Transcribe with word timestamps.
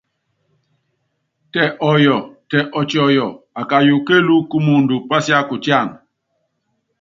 Tɛ 1.51 1.63
ɔyɔ, 1.89 2.15
tɛ 2.49 2.57
ɔtiɔ́yɔ́ɔ, 2.79 3.37
akayuku 3.59 4.03
kélúkú 4.07 4.45
kumuundɔ 4.49 4.95
pásiákutíána. 5.09 5.95